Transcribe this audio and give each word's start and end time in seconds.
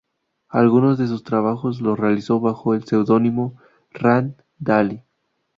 Algunos 0.49 0.97
de 0.97 1.05
sus 1.05 1.23
trabajos 1.23 1.79
los 1.79 1.99
realizó 1.99 2.39
bajo 2.39 2.73
el 2.73 2.85
seudónimo 2.85 3.55
Rann 3.91 4.35
Daly. 4.57 5.03